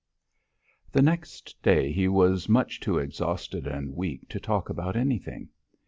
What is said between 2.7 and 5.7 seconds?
too exhausted and weak to talk about anything.